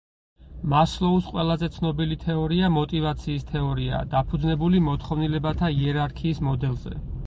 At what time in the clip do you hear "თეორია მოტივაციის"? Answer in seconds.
2.25-3.47